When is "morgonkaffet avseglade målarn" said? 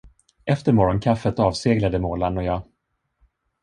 0.73-2.37